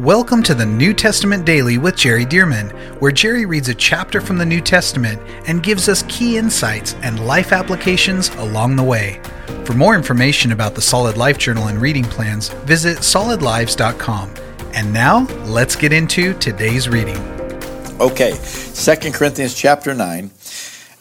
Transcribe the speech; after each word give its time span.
Welcome 0.00 0.42
to 0.42 0.56
the 0.56 0.66
New 0.66 0.92
Testament 0.92 1.46
Daily 1.46 1.78
with 1.78 1.94
Jerry 1.94 2.24
Dirmann, 2.24 2.70
where 3.00 3.12
Jerry 3.12 3.46
reads 3.46 3.68
a 3.68 3.74
chapter 3.76 4.20
from 4.20 4.38
the 4.38 4.44
New 4.44 4.60
Testament 4.60 5.22
and 5.46 5.62
gives 5.62 5.88
us 5.88 6.02
key 6.08 6.36
insights 6.36 6.94
and 6.94 7.24
life 7.24 7.52
applications 7.52 8.28
along 8.30 8.74
the 8.74 8.82
way. 8.82 9.20
For 9.64 9.74
more 9.74 9.94
information 9.94 10.50
about 10.50 10.74
the 10.74 10.80
Solid 10.80 11.16
Life 11.16 11.38
Journal 11.38 11.68
and 11.68 11.80
reading 11.80 12.02
plans, 12.02 12.48
visit 12.64 12.98
solidlives.com. 12.98 14.34
And 14.72 14.92
now, 14.92 15.28
let's 15.44 15.76
get 15.76 15.92
into 15.92 16.34
today's 16.40 16.88
reading. 16.88 17.18
Okay, 18.00 18.32
Second 18.32 19.14
Corinthians 19.14 19.54
chapter 19.54 19.94
9. 19.94 20.28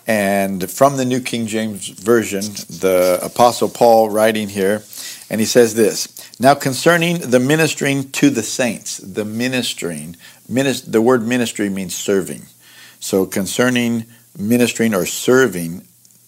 And 0.06 0.70
from 0.70 0.98
the 0.98 1.06
New 1.06 1.20
King 1.20 1.48
James 1.48 1.88
Version, 1.88 2.42
the 2.42 3.18
Apostle 3.24 3.70
Paul 3.70 4.12
writing 4.12 4.50
here, 4.50 4.84
and 5.32 5.42
he 5.42 5.48
says 5.48 5.74
this 5.74 6.13
Now 6.40 6.56
concerning 6.56 7.20
the 7.20 7.40
ministering 7.40 8.12
to 8.12 8.30
the 8.30 8.44
saints, 8.44 8.98
the 8.98 9.26
ministering, 9.26 10.18
minis- 10.52 10.92
the 10.92 11.02
word 11.02 11.26
ministry 11.26 11.70
means 11.70 11.96
serving. 11.96 12.48
So 13.00 13.26
concerning 13.26 14.06
ministering 14.38 14.94
or 14.94 15.06
serving 15.06 15.86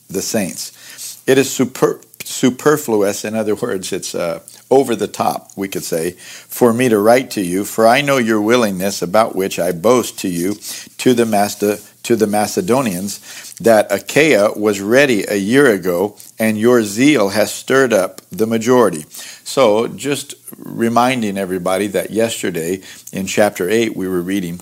the 0.09 0.21
saints, 0.21 1.21
it 1.25 1.37
is 1.37 1.51
super, 1.51 2.01
superfluous. 2.23 3.25
In 3.25 3.35
other 3.35 3.55
words, 3.55 3.91
it's 3.91 4.13
uh, 4.13 4.41
over 4.69 4.95
the 4.95 5.07
top, 5.07 5.51
we 5.55 5.67
could 5.67 5.83
say, 5.83 6.11
for 6.11 6.73
me 6.73 6.89
to 6.89 6.99
write 6.99 7.31
to 7.31 7.41
you, 7.41 7.65
for 7.65 7.87
I 7.87 8.01
know 8.01 8.17
your 8.17 8.41
willingness 8.41 9.01
about 9.01 9.35
which 9.35 9.57
I 9.57 9.71
boast 9.71 10.19
to 10.19 10.27
you, 10.27 10.55
to 10.97 11.13
the 11.13 11.25
master, 11.25 11.77
to 12.05 12.15
the 12.15 12.27
Macedonians, 12.27 13.53
that 13.55 13.91
Achaia 13.91 14.51
was 14.53 14.81
ready 14.81 15.23
a 15.23 15.35
year 15.35 15.67
ago, 15.67 16.17
and 16.39 16.57
your 16.57 16.83
zeal 16.83 17.29
has 17.29 17.53
stirred 17.53 17.93
up 17.93 18.21
the 18.31 18.47
majority. 18.47 19.05
So, 19.43 19.87
just 19.87 20.35
reminding 20.57 21.37
everybody 21.37 21.87
that 21.87 22.11
yesterday 22.11 22.81
in 23.11 23.27
chapter 23.27 23.69
8 23.69 23.95
we 23.95 24.07
were 24.07 24.21
reading 24.21 24.61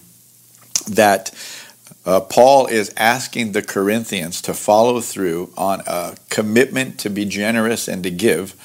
that 0.89 1.31
uh, 2.05 2.20
Paul 2.20 2.68
is 2.68 2.93
asking 2.98 3.53
the 3.53 3.62
Corinthians 3.62 4.41
to 4.41 4.53
follow 4.53 4.99
through 4.99 5.53
on 5.55 5.81
a 5.87 6.15
commitment 6.29 6.99
to 6.99 7.09
be 7.09 7.25
generous 7.25 7.87
and 7.87 8.03
to 8.03 8.12
give 8.12 8.55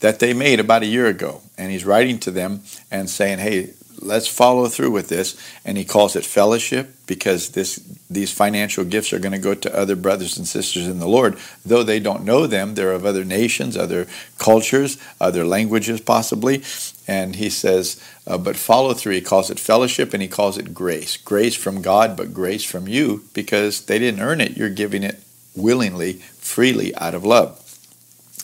that 0.00 0.18
they 0.18 0.34
made 0.34 0.60
about 0.60 0.82
a 0.82 0.86
year 0.86 1.06
ago. 1.06 1.40
And 1.56 1.72
he's 1.72 1.86
writing 1.86 2.18
to 2.20 2.30
them 2.30 2.62
and 2.90 3.08
saying, 3.08 3.38
hey, 3.38 3.70
let's 4.00 4.28
follow 4.28 4.66
through 4.68 4.90
with 4.90 5.08
this. 5.08 5.36
And 5.64 5.76
he 5.76 5.84
calls 5.84 6.16
it 6.16 6.24
fellowship 6.24 6.94
because 7.06 7.50
this 7.50 7.76
these 8.08 8.32
financial 8.32 8.84
gifts 8.84 9.12
are 9.12 9.18
going 9.18 9.32
to 9.32 9.38
go 9.38 9.54
to 9.54 9.76
other 9.76 9.96
brothers 9.96 10.38
and 10.38 10.46
sisters 10.46 10.86
in 10.86 11.00
the 11.00 11.08
Lord. 11.08 11.36
Though 11.64 11.82
they 11.82 11.98
don't 11.98 12.24
know 12.24 12.46
them, 12.46 12.74
they're 12.74 12.92
of 12.92 13.04
other 13.04 13.24
nations, 13.24 13.76
other 13.76 14.06
cultures, 14.38 14.96
other 15.20 15.44
languages 15.44 16.00
possibly. 16.00 16.62
And 17.08 17.36
he 17.36 17.50
says, 17.50 18.00
uh, 18.26 18.38
but 18.38 18.56
follow 18.56 18.94
through. 18.94 19.14
He 19.14 19.20
calls 19.20 19.50
it 19.50 19.58
fellowship 19.58 20.12
and 20.12 20.22
he 20.22 20.28
calls 20.28 20.56
it 20.56 20.74
grace. 20.74 21.16
Grace 21.16 21.56
from 21.56 21.82
God, 21.82 22.16
but 22.16 22.34
grace 22.34 22.64
from 22.64 22.86
you 22.88 23.24
because 23.34 23.86
they 23.86 23.98
didn't 23.98 24.20
earn 24.20 24.40
it. 24.40 24.56
You're 24.56 24.70
giving 24.70 25.02
it 25.02 25.20
willingly, 25.56 26.14
freely 26.38 26.94
out 26.96 27.14
of 27.14 27.24
love. 27.24 27.65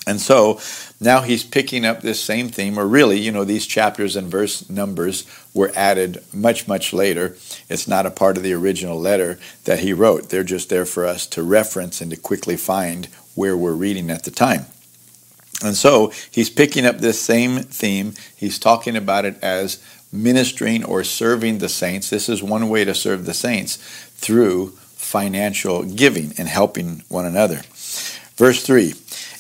And 0.06 0.20
so 0.20 0.60
now 1.00 1.20
he's 1.20 1.44
picking 1.44 1.84
up 1.84 2.00
this 2.00 2.20
same 2.20 2.48
theme, 2.48 2.78
or 2.78 2.86
really, 2.86 3.20
you 3.20 3.30
know, 3.30 3.44
these 3.44 3.66
chapters 3.66 4.16
and 4.16 4.28
verse 4.28 4.68
numbers 4.68 5.26
were 5.54 5.70
added 5.76 6.22
much, 6.32 6.66
much 6.66 6.92
later. 6.92 7.36
It's 7.68 7.86
not 7.86 8.06
a 8.06 8.10
part 8.10 8.36
of 8.36 8.42
the 8.42 8.52
original 8.52 8.98
letter 8.98 9.38
that 9.64 9.80
he 9.80 9.92
wrote. 9.92 10.28
They're 10.28 10.42
just 10.42 10.68
there 10.70 10.86
for 10.86 11.06
us 11.06 11.26
to 11.28 11.42
reference 11.42 12.00
and 12.00 12.10
to 12.10 12.16
quickly 12.16 12.56
find 12.56 13.06
where 13.34 13.56
we're 13.56 13.74
reading 13.74 14.10
at 14.10 14.24
the 14.24 14.30
time. 14.30 14.66
And 15.62 15.76
so 15.76 16.12
he's 16.30 16.50
picking 16.50 16.84
up 16.84 16.98
this 16.98 17.20
same 17.20 17.58
theme. 17.58 18.14
He's 18.36 18.58
talking 18.58 18.96
about 18.96 19.24
it 19.24 19.36
as 19.42 19.82
ministering 20.12 20.84
or 20.84 21.04
serving 21.04 21.58
the 21.58 21.68
saints. 21.68 22.10
This 22.10 22.28
is 22.28 22.42
one 22.42 22.68
way 22.68 22.84
to 22.84 22.94
serve 22.94 23.24
the 23.24 23.34
saints 23.34 23.76
through 24.16 24.70
financial 24.96 25.84
giving 25.84 26.32
and 26.38 26.48
helping 26.48 27.04
one 27.08 27.24
another. 27.24 27.62
Verse 28.36 28.64
3 28.64 28.94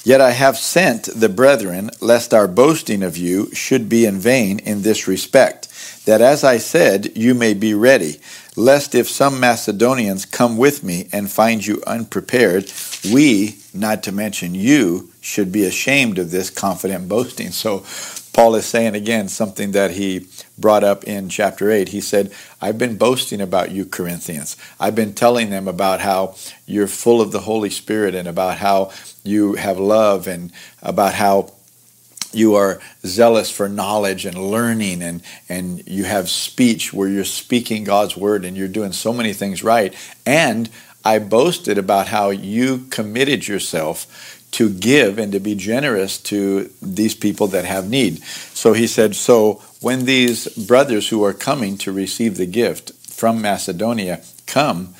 Yet 0.04 0.20
I 0.20 0.32
have 0.32 0.56
sent 0.58 1.04
the 1.14 1.28
brethren, 1.28 1.90
lest 2.00 2.34
our 2.34 2.48
boasting 2.48 3.02
of 3.04 3.16
you 3.16 3.54
should 3.54 3.88
be 3.88 4.04
in 4.04 4.18
vain 4.18 4.58
in 4.58 4.82
this 4.82 5.06
respect, 5.06 5.68
that 6.06 6.20
as 6.20 6.42
I 6.42 6.58
said, 6.58 7.16
you 7.16 7.34
may 7.34 7.54
be 7.54 7.72
ready, 7.72 8.18
lest 8.56 8.96
if 8.96 9.08
some 9.08 9.38
Macedonians 9.38 10.24
come 10.24 10.56
with 10.56 10.82
me 10.82 11.08
and 11.12 11.30
find 11.30 11.64
you 11.64 11.82
unprepared, 11.86 12.72
we, 13.12 13.58
not 13.72 14.02
to 14.02 14.12
mention 14.12 14.56
you, 14.56 15.10
should 15.20 15.52
be 15.52 15.64
ashamed 15.64 16.18
of 16.18 16.32
this 16.32 16.50
confident 16.50 17.08
boasting. 17.08 17.52
So 17.52 17.84
Paul 18.32 18.54
is 18.54 18.64
saying 18.64 18.94
again 18.94 19.28
something 19.28 19.72
that 19.72 19.92
he 19.92 20.26
brought 20.58 20.84
up 20.84 21.04
in 21.04 21.28
chapter 21.28 21.70
8. 21.70 21.90
He 21.90 22.00
said, 22.00 22.32
I've 22.60 22.78
been 22.78 22.96
boasting 22.96 23.40
about 23.40 23.70
you, 23.70 23.84
Corinthians. 23.84 24.56
I've 24.80 24.94
been 24.94 25.12
telling 25.12 25.50
them 25.50 25.68
about 25.68 26.00
how 26.00 26.36
you're 26.66 26.86
full 26.86 27.20
of 27.20 27.32
the 27.32 27.40
Holy 27.40 27.70
Spirit 27.70 28.14
and 28.14 28.26
about 28.26 28.58
how 28.58 28.90
you 29.22 29.54
have 29.54 29.78
love 29.78 30.26
and 30.26 30.50
about 30.82 31.14
how 31.14 31.52
you 32.32 32.54
are 32.54 32.80
zealous 33.04 33.50
for 33.50 33.68
knowledge 33.68 34.24
and 34.24 34.50
learning 34.50 35.02
and, 35.02 35.22
and 35.50 35.86
you 35.86 36.04
have 36.04 36.30
speech 36.30 36.92
where 36.92 37.08
you're 37.08 37.24
speaking 37.24 37.84
God's 37.84 38.16
word 38.16 38.46
and 38.46 38.56
you're 38.56 38.68
doing 38.68 38.92
so 38.92 39.12
many 39.12 39.34
things 39.34 39.62
right. 39.62 39.94
And 40.24 40.70
I 41.04 41.18
boasted 41.18 41.78
about 41.78 42.08
how 42.08 42.30
you 42.30 42.86
committed 42.90 43.46
yourself 43.46 44.41
to 44.52 44.70
give 44.70 45.18
and 45.18 45.32
to 45.32 45.40
be 45.40 45.54
generous 45.54 46.18
to 46.18 46.70
these 46.80 47.14
people 47.14 47.48
that 47.48 47.64
have 47.64 47.88
need. 47.88 48.22
So 48.22 48.72
he 48.72 48.86
said, 48.86 49.14
So 49.14 49.62
when 49.80 50.04
these 50.04 50.46
brothers 50.48 51.08
who 51.08 51.24
are 51.24 51.32
coming 51.32 51.76
to 51.78 51.92
receive 51.92 52.36
the 52.36 52.46
gift 52.46 52.92
from 53.10 53.42
Macedonia 53.42 54.22
come, 54.46 54.94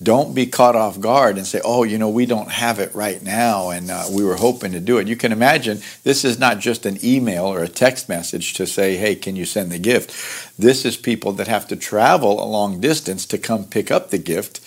don't 0.00 0.34
be 0.34 0.46
caught 0.46 0.76
off 0.76 1.00
guard 1.00 1.38
and 1.38 1.46
say, 1.46 1.60
oh, 1.64 1.82
you 1.82 1.98
know, 1.98 2.08
we 2.08 2.24
don't 2.24 2.50
have 2.50 2.78
it 2.78 2.94
right 2.94 3.20
now 3.20 3.70
and 3.70 3.90
uh, 3.90 4.04
we 4.12 4.24
were 4.24 4.36
hoping 4.36 4.72
to 4.72 4.80
do 4.80 4.98
it. 4.98 5.08
You 5.08 5.16
can 5.16 5.32
imagine 5.32 5.80
this 6.04 6.24
is 6.24 6.38
not 6.38 6.60
just 6.60 6.86
an 6.86 7.04
email 7.04 7.46
or 7.46 7.64
a 7.64 7.68
text 7.68 8.08
message 8.08 8.54
to 8.54 8.66
say, 8.66 8.96
hey, 8.96 9.16
can 9.16 9.34
you 9.34 9.44
send 9.44 9.72
the 9.72 9.78
gift? 9.78 10.10
This 10.56 10.84
is 10.84 10.96
people 10.96 11.32
that 11.32 11.48
have 11.48 11.66
to 11.68 11.76
travel 11.76 12.40
a 12.40 12.46
long 12.46 12.80
distance 12.80 13.26
to 13.26 13.38
come 13.38 13.64
pick 13.64 13.90
up 13.90 14.10
the 14.10 14.18
gift. 14.18 14.60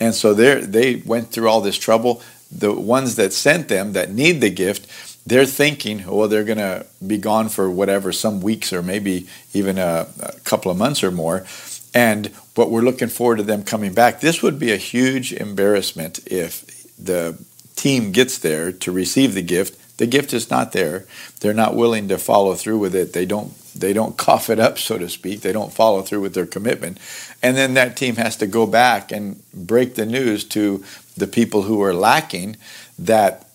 And 0.00 0.14
so 0.14 0.34
they 0.34 0.96
went 0.96 1.30
through 1.30 1.48
all 1.48 1.60
this 1.60 1.78
trouble 1.78 2.20
the 2.52 2.72
ones 2.72 3.16
that 3.16 3.32
sent 3.32 3.68
them 3.68 3.92
that 3.92 4.12
need 4.12 4.40
the 4.40 4.50
gift, 4.50 4.86
they're 5.26 5.46
thinking, 5.46 6.06
well, 6.06 6.28
they're 6.28 6.44
going 6.44 6.58
to 6.58 6.86
be 7.04 7.18
gone 7.18 7.48
for 7.48 7.70
whatever, 7.70 8.12
some 8.12 8.40
weeks 8.40 8.72
or 8.72 8.82
maybe 8.82 9.28
even 9.52 9.78
a, 9.78 10.06
a, 10.20 10.32
couple 10.40 10.70
of 10.70 10.76
months 10.76 11.02
or 11.02 11.10
more. 11.10 11.46
And 11.94 12.30
but 12.54 12.70
we're 12.70 12.82
looking 12.82 13.08
forward 13.08 13.36
to 13.36 13.42
them 13.42 13.62
coming 13.62 13.94
back. 13.94 14.20
This 14.20 14.42
would 14.42 14.58
be 14.58 14.72
a 14.72 14.76
huge 14.76 15.32
embarrassment 15.32 16.20
if 16.26 16.66
the 16.96 17.38
team 17.76 18.12
gets 18.12 18.38
there 18.38 18.72
to 18.72 18.92
receive 18.92 19.34
the 19.34 19.42
gift. 19.42 19.98
The 19.98 20.06
gift 20.06 20.32
is 20.32 20.50
not 20.50 20.72
there. 20.72 21.06
They're 21.40 21.54
not 21.54 21.76
willing 21.76 22.08
to 22.08 22.18
follow 22.18 22.54
through 22.54 22.78
with 22.78 22.94
it. 22.94 23.12
They 23.12 23.26
don't 23.26 23.54
they 23.74 23.92
don't 23.92 24.16
cough 24.26 24.50
it 24.50 24.58
up, 24.58 24.78
so 24.78 24.98
to 24.98 25.08
speak. 25.08 25.40
They 25.40 25.52
don't 25.52 25.72
follow 25.72 26.02
through 26.02 26.20
with 26.20 26.34
their 26.34 26.46
commitment. 26.46 26.98
And 27.42 27.56
then 27.56 27.74
that 27.74 27.96
team 27.96 28.16
has 28.16 28.36
to 28.38 28.46
go 28.46 28.66
back 28.66 29.12
and 29.12 29.42
break 29.52 29.94
the 29.94 30.06
news 30.06 30.44
to 30.44 30.84
the 31.16 31.26
people 31.26 31.62
who 31.62 31.82
are 31.82 31.94
lacking 31.94 32.56
that 32.98 33.48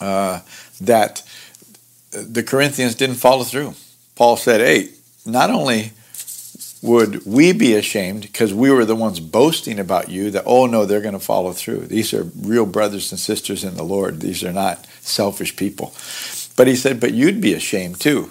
uh, 0.00 0.40
that 0.80 1.22
the 2.10 2.42
Corinthians 2.42 2.94
didn't 2.94 3.16
follow 3.16 3.44
through. 3.44 3.74
Paul 4.14 4.36
said, 4.36 4.60
"Hey, 4.60 4.90
not 5.24 5.50
only 5.50 5.92
would 6.82 7.26
we 7.26 7.52
be 7.52 7.74
ashamed 7.74 8.22
because 8.22 8.54
we 8.54 8.70
were 8.70 8.86
the 8.86 8.96
ones 8.96 9.20
boasting 9.20 9.78
about 9.78 10.08
you 10.08 10.30
that 10.30 10.44
oh 10.46 10.64
no 10.66 10.86
they're 10.86 11.02
going 11.02 11.12
to 11.12 11.20
follow 11.20 11.52
through. 11.52 11.86
These 11.86 12.14
are 12.14 12.24
real 12.24 12.64
brothers 12.64 13.12
and 13.12 13.20
sisters 13.20 13.64
in 13.64 13.74
the 13.74 13.82
lord. 13.82 14.20
These 14.20 14.42
are 14.42 14.52
not 14.52 14.86
selfish 15.02 15.56
people 15.56 15.92
but 16.60 16.66
he 16.66 16.76
said 16.76 17.00
but 17.00 17.14
you'd 17.14 17.40
be 17.40 17.54
ashamed 17.54 17.98
too 17.98 18.30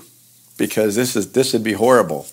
because 0.56 0.96
this 0.96 1.16
is 1.16 1.32
this 1.32 1.52
would 1.52 1.64
be 1.64 1.74
horrible 1.74 2.28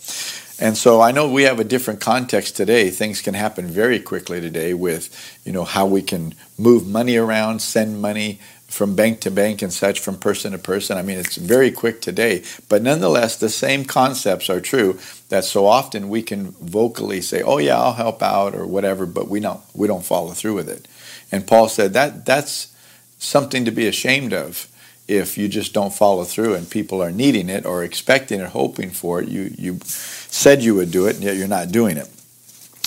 and 0.58 0.76
so 0.76 1.00
I 1.00 1.12
know 1.12 1.30
we 1.30 1.42
have 1.42 1.60
a 1.60 1.64
different 1.64 2.00
context 2.00 2.56
today. 2.56 2.90
Things 2.90 3.20
can 3.20 3.34
happen 3.34 3.66
very 3.66 4.00
quickly 4.00 4.40
today 4.40 4.72
with, 4.72 5.38
you 5.44 5.52
know, 5.52 5.64
how 5.64 5.86
we 5.86 6.00
can 6.00 6.34
move 6.58 6.86
money 6.86 7.16
around, 7.16 7.60
send 7.60 8.00
money 8.00 8.40
from 8.66 8.96
bank 8.96 9.20
to 9.20 9.30
bank 9.30 9.62
and 9.62 9.72
such, 9.72 10.00
from 10.00 10.16
person 10.16 10.52
to 10.52 10.58
person. 10.58 10.98
I 10.98 11.02
mean, 11.02 11.18
it's 11.18 11.36
very 11.36 11.70
quick 11.70 12.00
today. 12.00 12.42
But 12.68 12.82
nonetheless, 12.82 13.36
the 13.36 13.48
same 13.48 13.84
concepts 13.84 14.50
are 14.50 14.60
true 14.60 14.98
that 15.28 15.44
so 15.44 15.66
often 15.66 16.08
we 16.08 16.22
can 16.22 16.50
vocally 16.52 17.20
say, 17.20 17.42
"Oh 17.42 17.58
yeah, 17.58 17.80
I'll 17.80 17.92
help 17.92 18.22
out" 18.22 18.54
or 18.54 18.66
whatever, 18.66 19.06
but 19.06 19.28
we 19.28 19.40
don't 19.40 19.60
we 19.74 19.86
don't 19.86 20.04
follow 20.04 20.32
through 20.32 20.54
with 20.54 20.68
it. 20.68 20.88
And 21.30 21.46
Paul 21.46 21.68
said 21.68 21.92
that 21.92 22.26
that's 22.26 22.68
something 23.18 23.64
to 23.64 23.70
be 23.70 23.86
ashamed 23.86 24.32
of 24.32 24.66
if 25.08 25.38
you 25.38 25.48
just 25.48 25.72
don't 25.72 25.92
follow 25.92 26.24
through 26.24 26.54
and 26.54 26.68
people 26.68 27.02
are 27.02 27.12
needing 27.12 27.48
it 27.48 27.64
or 27.64 27.84
expecting 27.84 28.40
it, 28.40 28.48
hoping 28.48 28.90
for 28.90 29.20
it. 29.20 29.28
You 29.28 29.54
you 29.56 29.78
said 29.84 30.62
you 30.62 30.74
would 30.74 30.90
do 30.90 31.06
it, 31.06 31.16
and 31.16 31.24
yet 31.24 31.36
you're 31.36 31.48
not 31.48 31.70
doing 31.70 31.96
it. 31.96 32.08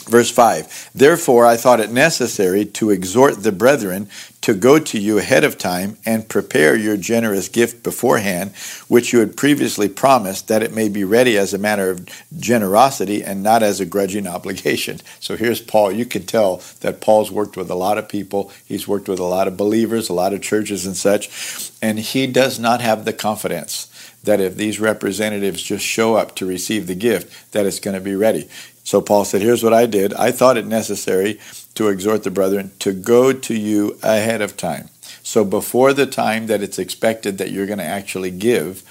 Verse 0.09 0.31
5 0.31 0.89
Therefore 0.95 1.45
I 1.45 1.55
thought 1.55 1.79
it 1.79 1.91
necessary 1.91 2.65
to 2.65 2.89
exhort 2.89 3.43
the 3.43 3.51
brethren 3.51 4.09
to 4.41 4.55
go 4.55 4.79
to 4.79 4.97
you 4.97 5.19
ahead 5.19 5.43
of 5.43 5.57
time 5.57 5.97
and 6.03 6.27
prepare 6.27 6.75
your 6.75 6.97
generous 6.97 7.47
gift 7.47 7.83
beforehand, 7.83 8.51
which 8.87 9.13
you 9.13 9.19
had 9.19 9.37
previously 9.37 9.87
promised, 9.87 10.47
that 10.47 10.63
it 10.63 10.73
may 10.73 10.89
be 10.89 11.03
ready 11.03 11.37
as 11.37 11.53
a 11.53 11.59
matter 11.59 11.91
of 11.91 12.07
generosity 12.39 13.23
and 13.23 13.43
not 13.43 13.61
as 13.61 13.79
a 13.79 13.85
grudging 13.85 14.25
obligation. 14.25 14.99
So 15.19 15.35
here's 15.35 15.61
Paul. 15.61 15.91
You 15.91 16.05
can 16.05 16.25
tell 16.25 16.63
that 16.79 17.01
Paul's 17.01 17.31
worked 17.31 17.55
with 17.55 17.69
a 17.69 17.75
lot 17.75 17.99
of 17.99 18.09
people, 18.09 18.51
he's 18.65 18.87
worked 18.87 19.07
with 19.07 19.19
a 19.19 19.23
lot 19.23 19.47
of 19.47 19.57
believers, 19.57 20.09
a 20.09 20.13
lot 20.13 20.33
of 20.33 20.41
churches 20.41 20.87
and 20.87 20.97
such, 20.97 21.71
and 21.83 21.99
he 21.99 22.25
does 22.25 22.57
not 22.57 22.81
have 22.81 23.05
the 23.05 23.13
confidence 23.13 23.85
that 24.23 24.41
if 24.41 24.55
these 24.55 24.79
representatives 24.79 25.61
just 25.61 25.85
show 25.85 26.15
up 26.15 26.35
to 26.35 26.45
receive 26.45 26.87
the 26.87 26.95
gift, 26.95 27.51
that 27.53 27.65
it's 27.65 27.79
going 27.79 27.95
to 27.95 28.01
be 28.01 28.15
ready. 28.15 28.49
So 28.89 29.01
Paul 29.01 29.23
said, 29.23 29.43
Here's 29.43 29.63
what 29.63 29.71
I 29.71 29.85
did. 29.85 30.15
I 30.15 30.31
thought 30.31 30.57
it 30.57 30.65
necessary 30.65 31.39
to 31.75 31.89
exhort 31.89 32.23
the 32.23 32.31
brethren 32.31 32.71
to 32.79 32.91
go 32.91 33.31
to 33.31 33.53
you 33.53 33.99
ahead 34.01 34.41
of 34.41 34.57
time. 34.57 34.89
So 35.21 35.45
before 35.45 35.93
the 35.93 36.07
time 36.07 36.47
that 36.47 36.63
it's 36.63 36.79
expected 36.79 37.37
that 37.37 37.51
you're 37.51 37.67
going 37.67 37.77
to 37.77 37.85
actually 37.85 38.31
give 38.31 38.81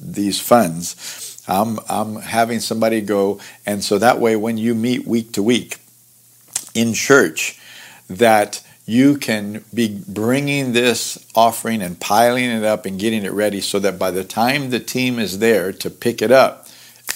these 0.00 0.40
funds, 0.40 1.42
I'm, 1.48 1.80
I'm 1.88 2.20
having 2.20 2.60
somebody 2.60 3.00
go. 3.00 3.40
And 3.66 3.82
so 3.82 3.98
that 3.98 4.20
way, 4.20 4.36
when 4.36 4.56
you 4.56 4.72
meet 4.72 5.04
week 5.04 5.32
to 5.32 5.42
week 5.42 5.78
in 6.72 6.94
church, 6.94 7.58
that 8.08 8.64
you 8.86 9.18
can 9.18 9.64
be 9.74 10.00
bringing 10.06 10.74
this 10.74 11.26
offering 11.34 11.82
and 11.82 11.98
piling 11.98 12.50
it 12.50 12.62
up 12.62 12.86
and 12.86 13.00
getting 13.00 13.24
it 13.24 13.32
ready 13.32 13.60
so 13.60 13.80
that 13.80 13.98
by 13.98 14.12
the 14.12 14.22
time 14.22 14.70
the 14.70 14.78
team 14.78 15.18
is 15.18 15.40
there 15.40 15.72
to 15.72 15.90
pick 15.90 16.22
it 16.22 16.30
up, 16.30 16.68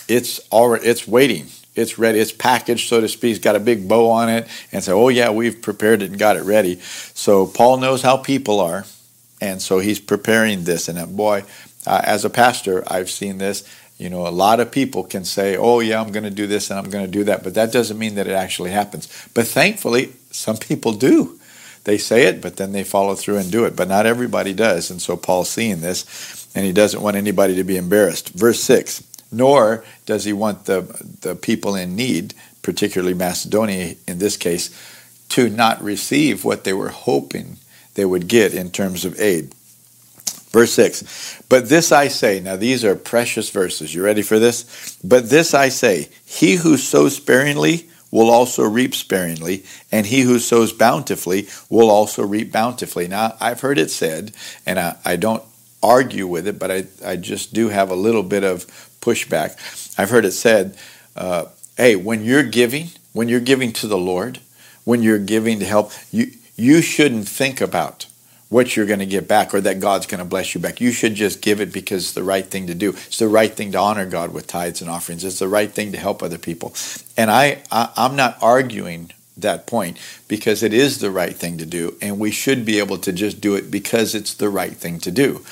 it's 0.09 0.41
already 0.51 0.85
it's 0.85 1.07
waiting 1.07 1.47
it's 1.75 1.99
ready. 1.99 2.21
It's 2.21 2.33
packaged, 2.33 2.89
so 2.89 3.01
to 3.01 3.09
speak. 3.09 3.37
It's 3.37 3.45
got 3.45 3.57
a 3.57 3.61
big 3.61 3.89
bow 3.89 4.11
on 4.11 4.29
it, 4.29 4.47
and 4.73 4.83
say, 4.83 4.93
"Oh 4.93 5.09
yeah, 5.09 5.31
we've 5.31 5.61
prepared 5.61 6.03
it 6.03 6.11
and 6.11 6.19
got 6.19 6.37
it 6.37 6.45
ready." 6.45 6.79
So 7.15 7.47
Paul 7.47 7.79
knows 7.79 8.03
how 8.03 8.17
people 8.17 8.61
are, 8.61 8.85
and 9.41 9.61
so 9.61 9.79
he's 9.79 10.01
preparing 10.01 10.65
this. 10.65 10.89
And 10.89 10.99
uh, 10.99 11.07
boy, 11.07 11.45
uh, 11.87 12.01
as 12.05 12.25
a 12.25 12.31
pastor, 12.31 12.85
I've 12.87 13.11
seen 13.11 13.39
this. 13.39 13.65
You 13.99 14.11
know, 14.11 14.27
a 14.27 14.31
lot 14.31 14.61
of 14.61 14.71
people 14.71 15.05
can 15.05 15.25
say, 15.25 15.57
"Oh 15.57 15.81
yeah, 15.81 16.01
I'm 16.01 16.13
going 16.13 16.25
to 16.25 16.31
do 16.31 16.47
this 16.47 16.71
and 16.71 16.79
I'm 16.79 16.91
going 16.91 17.05
to 17.05 17.11
do 17.11 17.25
that," 17.25 17.43
but 17.43 17.55
that 17.55 17.73
doesn't 17.73 17.99
mean 17.99 18.15
that 18.17 18.27
it 18.27 18.33
actually 18.33 18.71
happens. 18.71 19.09
But 19.35 19.47
thankfully, 19.47 20.13
some 20.31 20.57
people 20.57 20.93
do. 20.93 21.39
They 21.85 21.99
say 21.99 22.23
it, 22.23 22.41
but 22.41 22.57
then 22.57 22.73
they 22.73 22.83
follow 22.83 23.15
through 23.15 23.37
and 23.37 23.53
do 23.53 23.67
it. 23.67 23.77
But 23.77 23.89
not 23.89 24.07
everybody 24.07 24.55
does, 24.55 24.91
and 24.91 25.03
so 25.03 25.17
Paul's 25.17 25.51
seeing 25.51 25.81
this, 25.81 26.49
and 26.55 26.65
he 26.65 26.73
doesn't 26.73 27.03
want 27.03 27.17
anybody 27.17 27.55
to 27.57 27.65
be 27.65 27.77
embarrassed. 27.77 28.31
Verse 28.31 28.61
six 28.61 29.03
nor 29.35 29.85
does 30.07 30.25
he 30.25 30.33
want 30.33 30.65
the, 30.65 30.83
the 31.21 31.35
people 31.35 31.75
in 31.75 31.97
need, 31.97 32.35
particularly 32.63 33.15
Macedonia 33.15 33.95
in 34.07 34.19
this 34.19 34.37
case, 34.37 34.71
to 35.31 35.49
not 35.49 35.83
receive 35.83 36.45
what 36.45 36.65
they 36.65 36.73
were 36.73 36.91
hoping 36.91 37.57
they 37.95 38.05
would 38.05 38.29
get 38.29 38.55
in 38.55 38.71
terms 38.71 39.05
of 39.05 39.19
aid. 39.21 39.55
Verse 40.51 40.73
6 40.73 41.43
But 41.49 41.69
this 41.69 41.91
I 41.91 42.09
say, 42.09 42.41
now 42.41 42.57
these 42.57 42.85
are 42.85 42.95
precious 42.95 43.51
verses. 43.51 43.95
You 43.95 44.05
ready 44.05 44.23
for 44.23 44.39
this? 44.39 44.97
But 45.03 45.29
this 45.31 45.53
I 45.53 45.69
say, 45.69 46.09
he 46.25 46.55
who 46.57 46.77
sows 46.77 47.17
sparingly 47.17 47.89
will 48.13 48.31
also 48.31 48.63
reap 48.63 48.95
sparingly, 48.95 49.65
and 49.91 50.07
he 50.07 50.21
who 50.21 50.39
sows 50.39 50.73
bountifully 50.73 51.49
will 51.69 51.91
also 51.91 52.25
reap 52.25 52.53
bountifully. 52.53 53.09
Now, 53.09 53.35
I've 53.41 53.61
heard 53.61 53.77
it 53.77 53.91
said, 53.91 54.31
and 54.65 54.79
I, 54.79 54.97
I 55.05 55.17
don't 55.17 55.43
argue 55.83 56.29
with 56.29 56.47
it, 56.47 56.57
but 56.57 56.71
I, 56.71 56.85
I 57.05 57.17
just 57.17 57.53
do 57.53 57.69
have 57.71 57.91
a 57.91 57.97
little 57.97 58.23
bit 58.23 58.45
of 58.45 58.67
pushback. 59.05 59.99
I've 59.99 60.11
heard 60.11 60.25
it 60.25 60.33
said, 60.33 60.77
uh, 61.17 61.47
hey, 61.77 61.97
when 61.97 62.25
you're 62.25 62.43
giving, 62.43 62.89
when 63.13 63.29
you're 63.29 63.41
giving 63.41 63.73
to 63.75 63.87
the 63.87 63.99
Lord, 63.99 64.41
when 64.85 65.03
you're 65.03 65.19
giving 65.19 65.59
to 65.61 65.65
help, 65.67 65.93
you, 66.11 66.33
you 66.57 66.83
shouldn't 66.83 67.29
think 67.29 67.61
about 67.61 68.07
what 68.49 68.77
you're 68.77 68.87
going 68.87 69.01
to 69.01 69.07
get 69.07 69.27
back 69.27 69.53
or 69.53 69.61
that 69.61 69.81
God's 69.81 70.07
going 70.07 70.21
to 70.21 70.25
bless 70.25 70.55
you 70.55 70.61
back. 70.61 70.81
You 70.81 70.93
should 70.93 71.15
just 71.15 71.43
give 71.43 71.61
it 71.61 71.73
because 71.73 72.05
it's 72.05 72.13
the 72.13 72.23
right 72.23 72.45
thing 72.45 72.69
to 72.69 72.75
do. 72.75 72.91
It's 72.91 73.19
the 73.19 73.29
right 73.29 73.53
thing 73.53 73.73
to 73.73 73.79
honor 73.79 74.07
God 74.07 74.33
with 74.33 74.47
tithes 74.47 74.81
and 74.81 74.91
offerings. 74.91 75.25
It's 75.25 75.39
the 75.39 75.49
right 75.49 75.71
thing 75.71 75.93
to 75.93 75.99
help 75.99 76.23
other 76.23 76.39
people. 76.39 76.75
And 77.17 77.31
I, 77.31 77.63
I 77.73 77.91
I'm 77.97 78.15
not 78.15 78.39
arguing 78.41 79.11
that 79.37 79.67
point 79.67 79.99
because 80.29 80.63
it 80.63 80.73
is 80.73 80.99
the 80.99 81.11
right 81.11 81.35
thing 81.35 81.59
to 81.59 81.67
do 81.67 81.97
and 82.01 82.21
we 82.21 82.31
should 82.31 82.65
be 82.65 82.79
able 82.79 82.99
to 82.99 83.13
just 83.13 83.41
do 83.41 83.57
it 83.57 83.71
because 83.71 84.15
it's 84.15 84.35
the 84.35 84.49
right 84.49 84.77
thing 84.77 85.01
to 85.01 85.11
do. 85.11 85.45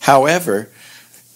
However, 0.00 0.70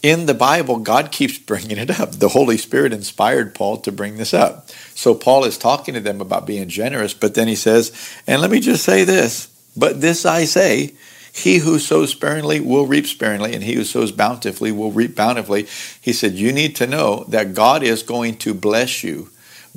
in 0.02 0.26
the 0.26 0.34
Bible, 0.34 0.78
God 0.78 1.10
keeps 1.10 1.38
bringing 1.38 1.78
it 1.78 1.98
up. 1.98 2.12
The 2.12 2.28
Holy 2.28 2.56
Spirit 2.56 2.92
inspired 2.92 3.54
Paul 3.54 3.78
to 3.78 3.92
bring 3.92 4.16
this 4.16 4.32
up. 4.32 4.70
So 4.94 5.14
Paul 5.14 5.44
is 5.44 5.58
talking 5.58 5.94
to 5.94 6.00
them 6.00 6.20
about 6.20 6.46
being 6.46 6.68
generous, 6.68 7.14
but 7.14 7.34
then 7.34 7.48
he 7.48 7.56
says, 7.56 7.92
and 8.26 8.40
let 8.40 8.50
me 8.50 8.60
just 8.60 8.84
say 8.84 9.04
this, 9.04 9.48
but 9.76 10.00
this 10.00 10.24
I 10.24 10.44
say, 10.44 10.94
he 11.32 11.58
who 11.58 11.78
sows 11.78 12.10
sparingly 12.10 12.60
will 12.60 12.86
reap 12.86 13.06
sparingly, 13.06 13.54
and 13.54 13.62
he 13.62 13.74
who 13.74 13.84
sows 13.84 14.10
bountifully 14.10 14.72
will 14.72 14.90
reap 14.90 15.14
bountifully. 15.14 15.66
He 16.00 16.12
said, 16.12 16.32
You 16.32 16.52
need 16.52 16.74
to 16.76 16.86
know 16.86 17.24
that 17.28 17.54
God 17.54 17.82
is 17.82 18.02
going 18.02 18.38
to 18.38 18.54
bless 18.54 19.04
you 19.04 19.30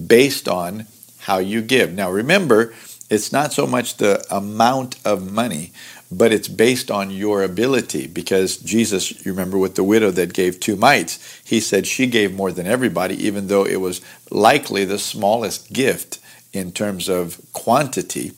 based 0.08 0.48
on 0.48 0.88
how 1.20 1.38
you 1.38 1.62
give. 1.62 1.94
Now 1.94 2.10
remember, 2.10 2.74
it's 3.10 3.32
not 3.32 3.54
so 3.54 3.68
much 3.68 3.98
the 3.98 4.26
amount 4.34 4.96
of 5.06 5.32
money, 5.32 5.72
but 6.12 6.34
it's 6.34 6.50
based 6.50 6.92
on 6.92 7.10
your 7.10 7.42
ability 7.42 8.08
because 8.08 8.58
Jesus, 8.58 9.26
you 9.26 9.32
remember 9.32 9.58
with 9.58 9.76
the 9.76 9.84
widow 9.84 10.12
that 10.12 10.34
gave 10.34 10.60
two 10.60 10.76
mites, 10.76 11.42
he 11.44 11.60
said 11.60 11.88
she 11.88 12.06
gave 12.06 12.34
more 12.34 12.52
than 12.52 12.68
everybody, 12.68 13.16
even 13.26 13.48
though 13.48 13.64
it 13.64 13.80
was 13.80 14.02
likely 14.30 14.84
the 14.84 15.00
smallest 15.00 15.72
gift 15.72 16.20
in 16.52 16.72
terms 16.72 17.08
of 17.08 17.40
quantity. 17.54 18.34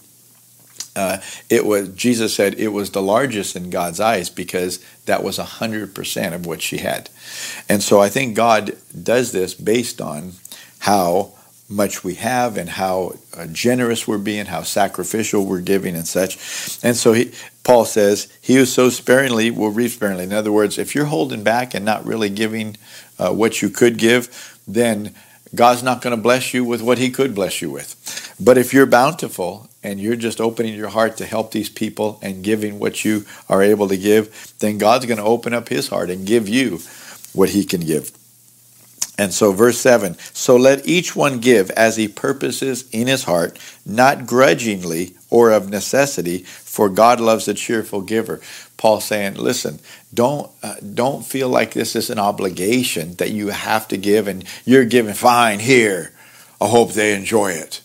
Uh, 0.95 1.17
it 1.49 1.65
was 1.65 1.89
Jesus 1.89 2.35
said 2.35 2.53
it 2.59 2.67
was 2.67 2.91
the 2.91 3.01
largest 3.01 3.55
in 3.55 3.71
God's 3.71 3.99
eyes 3.99 4.29
because 4.29 4.77
that 5.05 5.23
was 5.23 5.37
hundred 5.37 5.95
percent 5.95 6.35
of 6.35 6.45
what 6.45 6.61
she 6.61 6.77
had, 6.77 7.09
and 7.67 7.81
so 7.81 7.99
I 7.99 8.09
think 8.09 8.35
God 8.35 8.77
does 9.01 9.31
this 9.31 9.55
based 9.55 9.99
on 9.99 10.33
how 10.79 11.31
much 11.73 12.03
we 12.03 12.15
have 12.15 12.57
and 12.57 12.69
how 12.69 13.13
uh, 13.35 13.47
generous 13.47 14.07
we're 14.07 14.17
being, 14.17 14.45
how 14.45 14.61
sacrificial 14.61 15.45
we're 15.45 15.61
giving, 15.61 15.95
and 15.95 16.07
such. 16.07 16.35
And 16.83 16.95
so 16.95 17.13
he, 17.13 17.31
Paul 17.63 17.85
says, 17.85 18.31
He 18.41 18.55
who 18.55 18.65
sows 18.65 18.95
sparingly 18.95 19.51
will 19.51 19.71
reap 19.71 19.91
sparingly. 19.91 20.25
In 20.25 20.33
other 20.33 20.51
words, 20.51 20.77
if 20.77 20.95
you're 20.95 21.05
holding 21.05 21.43
back 21.43 21.73
and 21.73 21.83
not 21.83 22.05
really 22.05 22.29
giving 22.29 22.77
uh, 23.17 23.31
what 23.31 23.61
you 23.61 23.69
could 23.69 23.97
give, 23.97 24.59
then 24.67 25.13
God's 25.55 25.83
not 25.83 26.01
going 26.01 26.15
to 26.15 26.21
bless 26.21 26.53
you 26.53 26.63
with 26.63 26.81
what 26.81 26.97
He 26.97 27.09
could 27.09 27.35
bless 27.35 27.61
you 27.61 27.69
with. 27.69 28.35
But 28.39 28.57
if 28.57 28.73
you're 28.73 28.85
bountiful 28.85 29.69
and 29.83 29.99
you're 29.99 30.15
just 30.15 30.41
opening 30.41 30.75
your 30.75 30.89
heart 30.89 31.17
to 31.17 31.25
help 31.25 31.51
these 31.51 31.69
people 31.69 32.19
and 32.21 32.43
giving 32.43 32.79
what 32.79 33.03
you 33.03 33.25
are 33.49 33.61
able 33.61 33.87
to 33.87 33.97
give, 33.97 34.53
then 34.59 34.77
God's 34.77 35.05
going 35.05 35.17
to 35.17 35.23
open 35.23 35.53
up 35.53 35.69
His 35.69 35.87
heart 35.89 36.09
and 36.09 36.25
give 36.25 36.47
you 36.47 36.79
what 37.33 37.49
He 37.49 37.65
can 37.65 37.81
give. 37.81 38.11
And 39.17 39.33
so, 39.33 39.51
verse 39.51 39.79
7 39.79 40.17
So 40.33 40.55
let 40.55 40.87
each 40.87 41.15
one 41.15 41.39
give 41.39 41.69
as 41.71 41.97
he 41.97 42.07
purposes 42.07 42.89
in 42.91 43.07
his 43.07 43.25
heart, 43.25 43.59
not 43.85 44.25
grudgingly 44.25 45.15
or 45.29 45.51
of 45.51 45.69
necessity, 45.69 46.39
for 46.39 46.89
God 46.89 47.19
loves 47.19 47.47
a 47.47 47.53
cheerful 47.53 48.01
giver. 48.01 48.41
Paul 48.77 48.99
saying, 48.99 49.35
listen, 49.35 49.79
don't 50.13 50.51
uh, 50.63 50.75
don't 50.93 51.25
feel 51.25 51.47
like 51.47 51.73
this 51.73 51.95
is 51.95 52.09
an 52.09 52.19
obligation 52.19 53.13
that 53.15 53.31
you 53.31 53.49
have 53.49 53.87
to 53.89 53.97
give 53.97 54.27
and 54.27 54.43
you're 54.65 54.85
giving 54.85 55.13
fine 55.13 55.59
here. 55.59 56.11
I 56.59 56.67
hope 56.67 56.93
they 56.93 57.15
enjoy 57.15 57.51
it. 57.51 57.81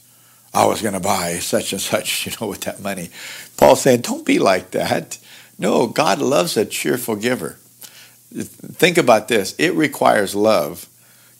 I 0.55 0.64
was 0.67 0.81
going 0.81 0.95
to 0.95 1.00
buy 1.00 1.35
such 1.41 1.73
and 1.73 1.81
such, 1.81 2.26
you 2.26 2.33
know, 2.41 2.49
with 2.49 2.62
that 2.62 2.81
money. 2.81 3.11
Paul 3.57 3.76
saying, 3.76 4.00
don't 4.00 4.25
be 4.25 4.38
like 4.38 4.71
that. 4.71 5.19
No, 5.59 5.87
God 5.88 6.21
loves 6.21 6.57
a 6.57 6.64
cheerful 6.64 7.17
giver. 7.17 7.59
Think 8.33 8.99
about 8.99 9.29
this. 9.29 9.55
It 9.59 9.75
requires 9.75 10.35
love 10.35 10.88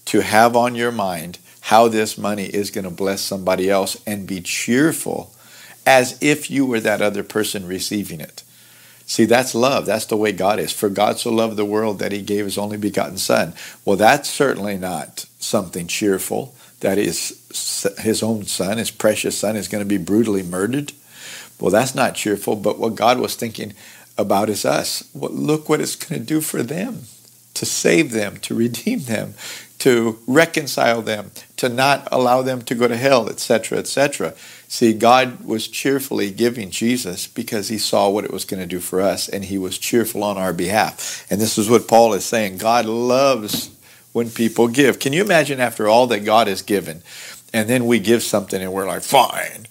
to 0.09 0.21
have 0.21 0.57
on 0.57 0.75
your 0.75 0.91
mind 0.91 1.39
how 1.61 1.87
this 1.87 2.17
money 2.17 2.47
is 2.47 2.71
going 2.71 2.85
to 2.85 2.91
bless 2.91 3.21
somebody 3.21 3.69
else 3.69 4.03
and 4.07 4.27
be 4.27 4.41
cheerful 4.41 5.31
as 5.85 6.17
if 6.23 6.51
you 6.51 6.65
were 6.65 6.81
that 6.81 7.03
other 7.03 7.23
person 7.23 7.67
receiving 7.67 8.19
it. 8.19 8.43
See, 9.05 9.27
that's 9.27 9.55
love. 9.55 9.85
That's 9.85 10.07
the 10.07 10.17
way 10.17 10.33
God 10.33 10.59
is. 10.59 10.73
For 10.73 10.89
God 10.89 11.19
so 11.19 11.31
loved 11.31 11.57
the 11.57 11.65
world 11.67 11.99
that 11.99 12.13
he 12.13 12.23
gave 12.23 12.47
his 12.47 12.57
only 12.57 12.79
begotten 12.79 13.19
Son. 13.19 13.53
Well, 13.85 13.97
that's 13.97 14.31
certainly 14.31 14.79
not 14.79 15.27
something 15.41 15.87
cheerful. 15.87 16.55
That 16.81 16.97
is, 16.97 17.95
his 17.99 18.23
own 18.23 18.47
son, 18.47 18.79
his 18.79 18.91
precious 18.91 19.37
son, 19.37 19.57
is 19.57 19.69
going 19.69 19.85
to 19.85 19.89
be 19.89 20.03
brutally 20.03 20.43
murdered. 20.43 20.93
Well, 21.61 21.71
that's 21.71 21.95
not 21.95 22.15
cheerful. 22.15 22.57
But 22.57 22.79
what 22.79 22.95
God 22.95 23.19
was 23.19 23.35
thinking 23.35 23.75
about 24.17 24.49
is 24.49 24.65
us. 24.65 25.07
Well, 25.13 25.33
look 25.33 25.69
what 25.69 25.83
it's 25.83 25.97
going 25.97 26.21
to 26.21 26.27
do 26.27 26.41
for 26.41 26.63
them 26.63 27.03
to 27.59 27.67
save 27.67 28.13
them, 28.13 28.37
to 28.39 28.55
redeem 28.55 29.01
them, 29.01 29.35
to 29.79 30.19
reconcile 30.27 31.03
them, 31.03 31.31
to 31.57 31.69
not 31.69 32.09
allow 32.11 32.43
them 32.43 32.63
to 32.63 32.75
go 32.75 32.89
to 32.89 32.97
hell, 32.97 33.29
etc., 33.29 33.79
etc. 33.79 34.35
See, 34.67 34.93
God 34.93 35.45
was 35.45 35.69
cheerfully 35.69 36.31
giving 36.31 36.71
Jesus 36.71 37.27
because 37.27 37.69
he 37.69 37.79
saw 37.79 38.11
what 38.11 38.25
it 38.25 38.33
was 38.33 38.45
going 38.45 38.61
to 38.61 38.67
do 38.67 38.81
for 38.81 39.01
us, 39.01 39.29
and 39.29 39.45
he 39.45 39.59
was 39.59 39.79
cheerful 39.79 40.23
on 40.25 40.37
our 40.37 40.53
behalf. 40.53 41.27
And 41.31 41.41
this 41.41 41.59
is 41.59 41.71
what 41.71 41.89
Paul 41.89 42.13
is 42.15 42.25
saying 42.25 42.59
God 42.59 42.87
loves 42.87 43.71
when 44.13 44.31
people 44.31 44.69
give. 44.69 44.99
Can 44.99 45.13
you 45.13 45.23
imagine 45.23 45.61
after 45.61 45.87
all 45.87 46.07
that 46.09 46.25
God 46.25 46.49
has 46.49 46.63
given, 46.63 47.03
and 47.53 47.69
then 47.69 47.87
we 47.87 47.99
give 47.99 48.23
something 48.23 48.61
and 48.61 48.73
we're 48.73 48.87
like, 48.87 49.03
fine. 49.03 49.67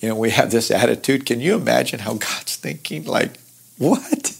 You 0.00 0.10
know, 0.10 0.14
we 0.14 0.30
have 0.30 0.50
this 0.50 0.70
attitude. 0.70 1.26
Can 1.26 1.40
you 1.40 1.56
imagine 1.56 1.98
how 1.98 2.14
God's 2.14 2.56
thinking? 2.56 3.04
Like, 3.04 3.32
what? 3.76 4.37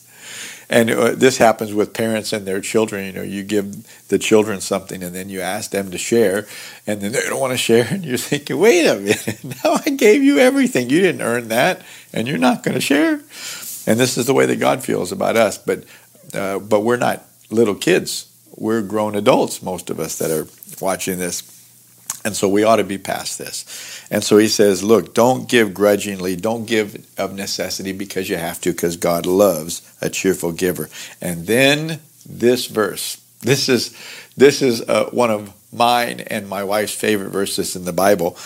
And 0.70 0.90
uh, 0.90 1.14
this 1.14 1.38
happens 1.38 1.72
with 1.72 1.94
parents 1.94 2.32
and 2.32 2.46
their 2.46 2.60
children. 2.60 3.06
You 3.06 3.12
know, 3.12 3.22
you 3.22 3.42
give 3.42 4.08
the 4.08 4.18
children 4.18 4.60
something 4.60 5.02
and 5.02 5.14
then 5.14 5.30
you 5.30 5.40
ask 5.40 5.70
them 5.70 5.90
to 5.90 5.98
share, 5.98 6.46
and 6.86 7.00
then 7.00 7.12
they 7.12 7.20
don't 7.22 7.40
want 7.40 7.52
to 7.52 7.58
share, 7.58 7.86
and 7.90 8.04
you're 8.04 8.18
thinking, 8.18 8.58
wait 8.58 8.86
a 8.86 8.96
minute, 8.96 9.44
now 9.64 9.80
I 9.86 9.90
gave 9.90 10.22
you 10.22 10.38
everything. 10.38 10.90
You 10.90 11.00
didn't 11.00 11.22
earn 11.22 11.48
that, 11.48 11.82
and 12.12 12.28
you're 12.28 12.38
not 12.38 12.62
going 12.62 12.74
to 12.74 12.80
share. 12.80 13.14
And 13.86 13.98
this 13.98 14.18
is 14.18 14.26
the 14.26 14.34
way 14.34 14.44
that 14.44 14.56
God 14.56 14.84
feels 14.84 15.12
about 15.12 15.36
us. 15.36 15.56
But, 15.56 15.84
uh, 16.34 16.58
but 16.58 16.80
we're 16.80 16.98
not 16.98 17.24
little 17.50 17.74
kids. 17.74 18.30
We're 18.54 18.82
grown 18.82 19.14
adults, 19.14 19.62
most 19.62 19.88
of 19.88 19.98
us 19.98 20.18
that 20.18 20.30
are 20.30 20.46
watching 20.80 21.18
this. 21.18 21.57
And 22.28 22.36
so 22.36 22.46
we 22.46 22.62
ought 22.62 22.76
to 22.76 22.84
be 22.84 22.98
past 22.98 23.38
this. 23.38 24.06
And 24.10 24.22
so 24.22 24.36
he 24.36 24.48
says, 24.48 24.84
look, 24.84 25.14
don't 25.14 25.48
give 25.48 25.72
grudgingly, 25.72 26.36
don't 26.36 26.66
give 26.66 27.06
of 27.16 27.34
necessity 27.34 27.92
because 27.92 28.28
you 28.28 28.36
have 28.36 28.60
to, 28.60 28.72
because 28.72 28.98
God 28.98 29.24
loves 29.24 29.80
a 30.02 30.10
cheerful 30.10 30.52
giver. 30.52 30.90
And 31.22 31.46
then 31.46 32.00
this 32.28 32.66
verse. 32.66 33.24
This 33.40 33.70
is 33.70 33.96
this 34.36 34.60
is 34.60 34.82
uh, 34.82 35.08
one 35.10 35.30
of 35.30 35.54
mine 35.72 36.20
and 36.20 36.46
my 36.50 36.64
wife's 36.64 36.92
favorite 36.92 37.30
verses 37.30 37.74
in 37.74 37.86
the 37.86 37.94
Bible, 37.94 38.36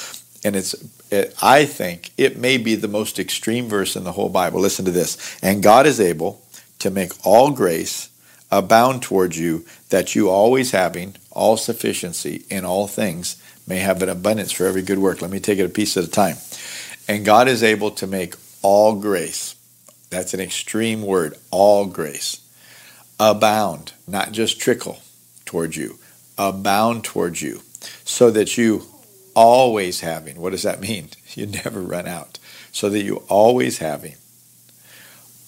and 0.45 0.55
it's 0.55 0.75
it, 1.11 1.35
I 1.43 1.65
think 1.65 2.13
it 2.17 2.39
may 2.39 2.59
be 2.59 2.77
the 2.77 2.87
most 2.87 3.19
extreme 3.19 3.69
verse 3.69 3.97
in 3.97 4.05
the 4.05 4.13
whole 4.13 4.29
Bible. 4.29 4.61
Listen 4.61 4.85
to 4.85 4.93
this: 4.93 5.37
and 5.43 5.61
God 5.61 5.87
is 5.87 5.99
able 5.99 6.41
to 6.79 6.91
make 6.91 7.13
all 7.27 7.51
grace 7.51 8.11
abound 8.53 9.03
towards 9.03 9.39
you, 9.39 9.65
that 9.89 10.15
you 10.15 10.29
always 10.29 10.71
having 10.71 11.17
all 11.31 11.57
sufficiency 11.57 12.45
in 12.51 12.65
all 12.65 12.87
things 12.87 13.43
may 13.67 13.79
have 13.79 14.03
an 14.03 14.09
abundance 14.09 14.53
for 14.53 14.67
every 14.67 14.83
good 14.83 14.99
work. 14.99 15.23
Let 15.23 15.31
me 15.31 15.41
take 15.41 15.59
it 15.59 15.67
a 15.67 15.69
piece 15.69 15.97
at 15.97 16.05
a 16.05 16.11
time. 16.11 16.37
And 17.09 17.25
God 17.25 17.49
is 17.49 17.63
able 17.63 17.91
to 17.93 18.07
make 18.07 18.35
all 18.63 18.95
grace, 18.95 19.57
that's 20.11 20.35
an 20.35 20.41
extreme 20.41 21.03
word, 21.03 21.37
all 21.51 21.87
grace, 21.87 22.41
abound, 23.19 23.93
not 24.07 24.33
just 24.33 24.61
trickle 24.61 25.01
towards 25.45 25.77
you, 25.77 25.99
abound 26.39 27.05
towards 27.05 27.43
you, 27.43 27.61
so 28.05 28.31
that 28.31 28.57
you 28.57 28.87
always 29.35 30.01
having, 30.01 30.41
what 30.41 30.51
does 30.51 30.63
that 30.63 30.81
mean? 30.81 31.09
You 31.35 31.47
never 31.47 31.81
run 31.81 32.07
out. 32.07 32.39
So 32.73 32.91
that 32.91 33.01
you 33.01 33.23
always 33.27 33.79
having 33.79 34.17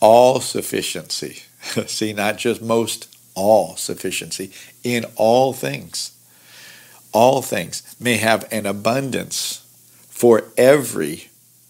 all 0.01 0.41
sufficiency. 0.41 1.43
See, 1.87 2.15
not 2.15 2.39
just 2.39 2.63
most, 2.63 3.15
all 3.35 3.77
sufficiency 3.77 4.51
in 4.83 5.05
all 5.17 5.53
things 5.53 6.14
all 7.15 7.41
things 7.41 7.97
may 7.99 8.19
have 8.19 8.47
an 8.53 8.67
abundance 8.67 9.65
for 10.11 10.45
every 10.59 11.29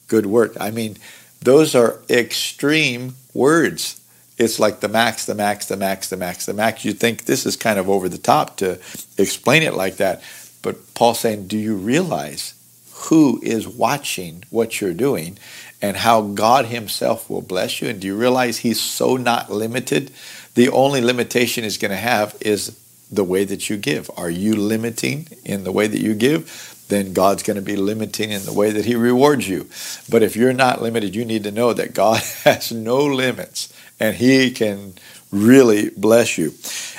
good 0.09 0.27
work. 0.27 0.57
I 0.59 0.71
mean, 0.73 0.97
those 1.41 1.75
are 1.75 2.01
extreme 2.09 3.15
words. 3.33 4.01
It's 4.39 4.59
like 4.59 4.81
the 4.81 4.89
max, 4.89 5.27
the 5.27 5.35
max, 5.35 5.67
the 5.67 5.77
max, 5.77 6.09
the 6.09 6.17
max, 6.17 6.47
the 6.47 6.55
max. 6.55 6.85
You 6.85 6.93
think 6.93 7.27
this 7.27 7.47
is 7.47 7.57
kind 7.57 7.79
of 7.79 7.89
over 7.89 8.09
the 8.09 8.19
top 8.19 8.57
to 8.57 8.81
explain 9.17 9.63
it 9.63 9.75
like 9.75 9.99
that. 9.99 10.23
But 10.63 10.95
Paul's 10.95 11.21
saying, 11.21 11.47
do 11.47 11.59
you 11.59 11.77
realize 11.77 12.55
who 12.95 13.39
is 13.43 13.69
watching 13.69 14.45
what 14.51 14.81
you're 14.81 14.95
doing 14.95 15.39
and 15.83 15.99
how 15.99 16.23
God 16.23 16.67
Himself 16.67 17.29
will 17.29 17.43
bless 17.43 17.83
you? 17.83 17.89
And 17.89 18.01
do 18.01 18.07
you 18.07 18.17
realize 18.17 18.59
He's 18.59 18.81
so 18.81 19.17
not 19.17 19.53
limited? 19.53 20.11
The 20.55 20.71
only 20.71 21.03
limitation 21.03 21.65
He's 21.65 21.79
going 21.79 21.91
to 21.91 21.97
have 21.97 22.35
is 22.41 22.77
the 23.14 23.25
way 23.25 23.44
that 23.44 23.68
you 23.71 23.76
give. 23.76 24.11
Are 24.16 24.30
you 24.30 24.56
limiting 24.56 25.28
in 25.44 25.64
the 25.64 25.73
way 25.73 25.87
that 25.87 26.00
you 26.00 26.14
give? 26.14 26.85
Then 26.88 27.12
God's 27.12 27.42
going 27.42 27.56
to 27.56 27.62
be 27.62 27.76
limiting 27.76 28.30
in 28.30 28.44
the 28.44 28.52
way 28.52 28.71
that 28.71 28.85
He 28.85 28.94
rewards 28.94 29.49
you. 29.49 29.68
But 30.11 30.23
if 30.23 30.37
you're 30.37 30.52
not 30.52 30.83
limited, 30.83 31.14
you 31.14 31.25
need 31.25 31.44
to 31.44 31.50
know 31.50 31.73
that 31.73 31.94
God 31.94 32.23
has 32.44 32.73
no 32.73 33.04
limits 33.04 33.73
and 33.99 34.16
He 34.16 34.50
can 34.50 34.94
really 35.30 35.90
bless 35.90 36.38
you. 36.38 36.54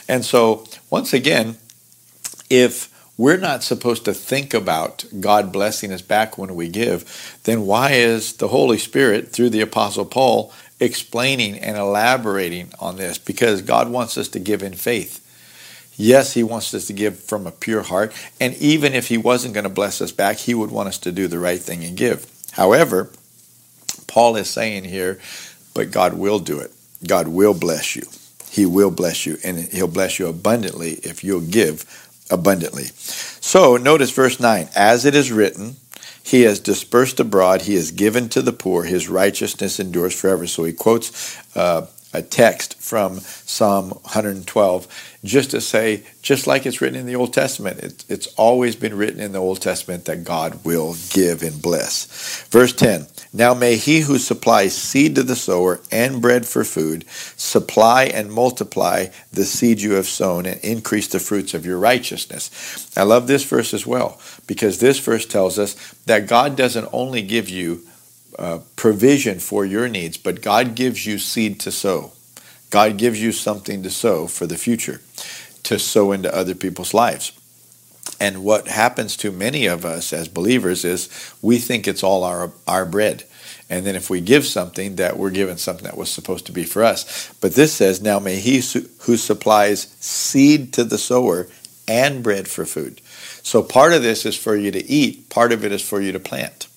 And 0.08 0.26
so, 0.26 0.66
once 0.90 1.14
again, 1.14 1.58
if 2.50 2.92
we're 3.18 3.38
not 3.38 3.64
supposed 3.64 4.06
to 4.06 4.14
think 4.14 4.54
about 4.54 5.06
God 5.20 5.52
blessing 5.52 5.94
us 5.94 6.02
back 6.02 6.38
when 6.38 6.56
we 6.56 6.68
give, 6.68 7.40
then 7.44 7.66
why 7.66 7.92
is 7.92 8.34
the 8.34 8.50
Holy 8.50 8.78
Spirit, 8.78 9.32
through 9.32 9.52
the 9.52 9.62
Apostle 9.62 10.06
Paul, 10.06 10.52
explaining 10.80 11.58
and 11.58 11.78
elaborating 11.78 12.72
on 12.80 12.98
this? 12.98 13.18
Because 13.18 13.62
God 13.62 13.90
wants 13.90 14.18
us 14.18 14.28
to 14.30 14.40
give 14.40 14.62
in 14.62 14.74
faith. 14.74 15.25
Yes, 15.98 16.34
he 16.34 16.44
wants 16.44 16.74
us 16.74 16.88
to 16.88 16.94
give 16.94 17.20
from 17.20 17.48
a 17.48 17.52
pure 17.52 17.84
heart. 17.84 18.14
And 18.40 18.54
even 18.56 18.94
if 18.94 19.08
he 19.08 19.18
wasn't 19.18 19.54
going 19.54 19.64
to 19.64 19.70
bless 19.70 20.02
us 20.02 20.12
back, 20.12 20.38
he 20.38 20.54
would 20.54 20.72
want 20.72 20.90
us 20.90 20.98
to 21.00 21.12
do 21.12 21.28
the 21.28 21.40
right 21.40 21.60
thing 21.60 21.84
and 21.84 21.96
give. 21.96 22.26
However, 22.52 23.10
Paul 24.08 24.36
is 24.36 24.50
saying 24.50 24.86
here, 24.86 25.20
but 25.74 25.92
God 25.92 26.14
will 26.14 26.40
do 26.40 26.60
it. 26.60 26.72
God 27.06 27.28
will 27.28 27.54
bless 27.54 27.96
you. 27.96 28.04
He 28.50 28.66
will 28.66 28.92
bless 28.92 29.26
you, 29.26 29.38
and 29.44 29.60
he'll 29.60 29.88
bless 29.88 30.18
you 30.18 30.28
abundantly 30.28 30.94
if 31.04 31.24
you'll 31.24 31.42
give 31.42 31.86
abundantly. 32.32 32.86
So 32.86 33.76
notice 33.76 34.12
verse 34.12 34.40
9 34.40 34.70
As 34.76 35.06
it 35.06 35.14
is 35.14 35.32
written, 35.32 35.76
he 36.24 36.44
has 36.44 36.60
dispersed 36.60 37.20
abroad, 37.20 37.64
he 37.64 37.76
has 37.76 37.92
given 37.92 38.30
to 38.30 38.42
the 38.42 38.54
poor, 38.54 38.84
his 38.84 39.10
righteousness 39.10 39.80
endures 39.80 40.20
forever. 40.20 40.48
So 40.48 40.64
he 40.64 40.74
quotes 40.74 41.38
uh, 41.56 41.88
a 42.16 42.22
text 42.22 42.82
from 42.82 43.20
Psalm 43.20 43.90
112 43.90 45.16
just 45.24 45.52
to 45.52 45.60
say, 45.60 46.04
just 46.22 46.48
like 46.48 46.66
it's 46.66 46.82
written 46.82 47.00
in 47.00 47.08
the 47.08 47.16
Old 47.16 47.34
Testament, 47.34 47.80
it, 47.80 48.06
it's 48.08 48.28
always 48.36 48.76
been 48.76 48.96
written 48.96 49.20
in 49.20 49.32
the 49.32 49.40
Old 49.40 49.62
Testament 49.62 50.06
that 50.06 50.24
God 50.24 50.64
will 50.64 50.96
give 51.10 51.42
and 51.42 51.62
bless. 51.62 52.46
Verse 52.50 52.74
10 52.74 53.08
Now 53.34 53.54
may 53.54 53.76
he 53.76 54.02
who 54.02 54.18
supplies 54.18 54.76
seed 54.76 55.16
to 55.16 55.24
the 55.24 55.36
sower 55.36 55.82
and 55.92 56.22
bread 56.22 56.46
for 56.46 56.64
food 56.64 57.06
supply 57.10 58.06
and 58.06 58.32
multiply 58.32 59.08
the 59.34 59.46
seed 59.46 59.82
you 59.82 59.94
have 59.94 60.08
sown 60.08 60.46
and 60.46 60.60
increase 60.64 61.08
the 61.08 61.20
fruits 61.20 61.54
of 61.54 61.66
your 61.66 61.80
righteousness. 61.80 62.92
I 62.96 63.04
love 63.04 63.28
this 63.28 63.44
verse 63.44 63.74
as 63.74 63.86
well 63.86 64.20
because 64.48 64.80
this 64.80 65.00
verse 65.00 65.26
tells 65.26 65.60
us 65.60 65.74
that 66.06 66.28
God 66.28 66.56
doesn't 66.56 66.88
only 66.94 67.22
give 67.22 67.50
you 67.50 67.84
uh, 68.38 68.60
provision 68.76 69.40
for 69.40 69.66
your 69.66 69.88
needs, 69.88 70.18
but 70.18 70.42
God 70.42 70.76
gives 70.76 71.06
you 71.06 71.18
seed 71.18 71.60
to 71.62 71.72
sow. 71.72 72.12
God 72.70 72.98
gives 72.98 73.22
you 73.22 73.32
something 73.32 73.84
to 73.84 73.90
sow 73.90 74.28
for 74.28 74.46
the 74.46 74.58
future, 74.58 75.02
to 75.64 75.80
sow 75.80 76.12
into 76.12 76.34
other 76.36 76.56
people's 76.56 76.94
lives. 76.94 77.32
And 78.20 78.44
what 78.44 78.68
happens 78.68 79.18
to 79.18 79.32
many 79.32 79.66
of 79.66 79.86
us 79.86 80.14
as 80.14 80.28
believers 80.28 80.86
is 80.86 81.10
we 81.42 81.58
think 81.58 81.88
it's 81.88 82.04
all 82.04 82.24
our, 82.24 82.52
our 82.68 82.86
bread. 82.86 83.24
And 83.70 83.86
then 83.86 83.96
if 83.96 84.10
we 84.10 84.22
give 84.22 84.46
something, 84.46 84.96
that 84.98 85.18
we're 85.18 85.32
given 85.32 85.58
something 85.58 85.86
that 85.86 85.98
was 85.98 86.12
supposed 86.12 86.46
to 86.46 86.52
be 86.52 86.66
for 86.66 86.84
us. 86.84 87.34
But 87.42 87.56
this 87.56 87.74
says, 87.74 88.02
Now 88.02 88.20
may 88.20 88.40
he 88.40 88.62
who 89.02 89.18
supplies 89.18 89.96
seed 90.00 90.72
to 90.74 90.84
the 90.84 90.98
sower 90.98 91.48
and 91.88 92.24
bread 92.24 92.48
for 92.48 92.66
food. 92.66 93.02
So 93.44 93.64
part 93.64 93.94
of 93.94 94.02
this 94.02 94.26
is 94.26 94.36
for 94.38 94.56
you 94.56 94.72
to 94.72 94.84
eat, 94.86 95.30
part 95.30 95.52
of 95.52 95.66
it 95.66 95.72
is 95.72 95.82
for 95.82 96.02
you 96.02 96.12
to 96.12 96.20
plant. 96.20 96.68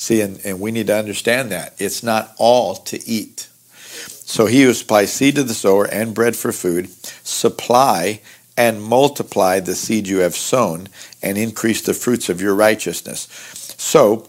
See, 0.00 0.22
and, 0.22 0.40
and 0.46 0.60
we 0.60 0.70
need 0.70 0.86
to 0.86 0.96
understand 0.96 1.52
that. 1.52 1.74
It's 1.78 2.02
not 2.02 2.34
all 2.38 2.74
to 2.74 3.06
eat. 3.06 3.48
So 3.92 4.46
he 4.46 4.62
who 4.62 4.72
supplies 4.72 5.12
seed 5.12 5.34
to 5.34 5.42
the 5.42 5.52
sower 5.52 5.84
and 5.84 6.14
bread 6.14 6.36
for 6.36 6.52
food, 6.52 6.88
supply 7.22 8.22
and 8.56 8.82
multiply 8.82 9.60
the 9.60 9.74
seed 9.74 10.08
you 10.08 10.20
have 10.20 10.34
sown 10.34 10.88
and 11.22 11.36
increase 11.36 11.82
the 11.82 11.92
fruits 11.92 12.30
of 12.30 12.40
your 12.40 12.54
righteousness. 12.54 13.28
So, 13.76 14.26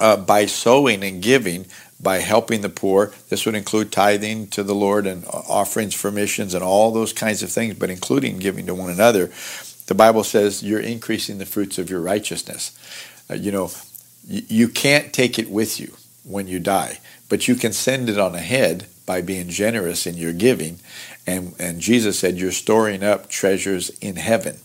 uh, 0.00 0.16
by 0.16 0.46
sowing 0.46 1.04
and 1.04 1.22
giving, 1.22 1.66
by 2.00 2.20
helping 2.20 2.62
the 2.62 2.70
poor, 2.70 3.12
this 3.28 3.44
would 3.44 3.56
include 3.56 3.92
tithing 3.92 4.46
to 4.48 4.62
the 4.62 4.74
Lord 4.74 5.06
and 5.06 5.26
offerings 5.26 5.94
for 5.94 6.10
missions 6.10 6.54
and 6.54 6.64
all 6.64 6.92
those 6.92 7.12
kinds 7.12 7.42
of 7.42 7.52
things, 7.52 7.74
but 7.74 7.90
including 7.90 8.38
giving 8.38 8.64
to 8.64 8.74
one 8.74 8.90
another. 8.90 9.30
The 9.86 9.94
Bible 9.94 10.24
says 10.24 10.62
you're 10.62 10.80
increasing 10.80 11.36
the 11.36 11.44
fruits 11.44 11.76
of 11.76 11.90
your 11.90 12.00
righteousness. 12.00 12.72
Uh, 13.28 13.34
you 13.34 13.52
know, 13.52 13.70
you 14.28 14.68
can't 14.68 15.12
take 15.12 15.38
it 15.38 15.50
with 15.50 15.80
you 15.80 15.94
when 16.24 16.46
you 16.46 16.60
die, 16.60 17.00
but 17.28 17.48
you 17.48 17.54
can 17.54 17.72
send 17.72 18.08
it 18.08 18.18
on 18.18 18.34
ahead 18.34 18.86
by 19.06 19.22
being 19.22 19.48
generous 19.48 20.06
in 20.06 20.16
your 20.16 20.34
giving. 20.34 20.78
And, 21.26 21.54
and 21.58 21.80
Jesus 21.80 22.18
said, 22.18 22.36
You're 22.36 22.52
storing 22.52 23.02
up 23.02 23.28
treasures 23.28 23.88
in 24.00 24.16
heaven. 24.16 24.58